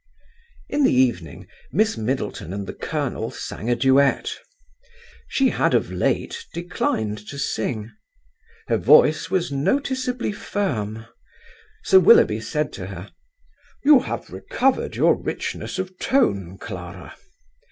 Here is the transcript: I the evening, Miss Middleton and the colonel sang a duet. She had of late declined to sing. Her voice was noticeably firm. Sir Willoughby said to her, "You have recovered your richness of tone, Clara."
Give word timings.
I 0.73 0.77
the 0.81 0.91
evening, 0.91 1.45
Miss 1.71 1.95
Middleton 1.95 2.53
and 2.53 2.65
the 2.65 2.73
colonel 2.73 3.29
sang 3.29 3.69
a 3.69 3.75
duet. 3.75 4.31
She 5.27 5.49
had 5.49 5.75
of 5.75 5.91
late 5.91 6.43
declined 6.55 7.19
to 7.27 7.37
sing. 7.37 7.91
Her 8.67 8.77
voice 8.79 9.29
was 9.29 9.51
noticeably 9.51 10.31
firm. 10.31 11.05
Sir 11.83 11.99
Willoughby 11.99 12.39
said 12.41 12.73
to 12.73 12.87
her, 12.87 13.11
"You 13.83 13.99
have 13.99 14.31
recovered 14.31 14.95
your 14.95 15.13
richness 15.13 15.77
of 15.77 15.95
tone, 15.99 16.57
Clara." 16.57 17.15